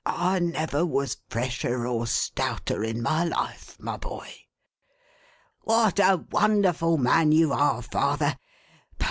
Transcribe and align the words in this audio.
"I 0.03 0.39
never 0.39 0.83
was 0.83 1.17
fresher 1.29 1.85
or 1.85 2.07
stouter 2.07 2.83
in 2.83 3.03
my 3.03 3.23
life, 3.23 3.77
my 3.79 3.97
boy." 3.97 4.33
"What 5.61 5.99
a 5.99 6.25
wonderful 6.31 6.97
man 6.97 7.31
you 7.31 7.53
are, 7.53 7.83
father! 7.83 8.35